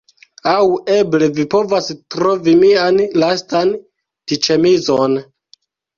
[0.51, 0.61] Aŭ
[0.93, 3.75] eble vi povas trovi mian lastan
[4.33, 5.21] t-ĉemizon.